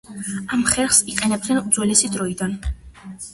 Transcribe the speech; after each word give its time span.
ამ 0.55 0.63
ხერხს 0.71 1.01
იყენებდნენ 1.13 1.61
უძველესი 1.61 2.11
დროიდან. 2.17 2.57